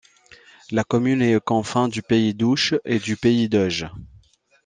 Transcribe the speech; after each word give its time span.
La 0.71 0.83
commune 0.83 1.21
est 1.21 1.35
aux 1.35 1.41
confins 1.41 1.87
du 1.87 2.01
pays 2.01 2.33
d'Ouche 2.33 2.73
et 2.85 2.97
du 2.97 3.17
pays 3.17 3.49
d'Auge. 3.49 3.85